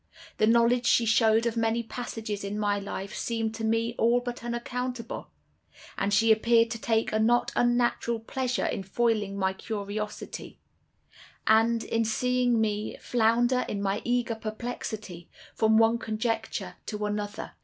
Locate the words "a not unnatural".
7.13-8.19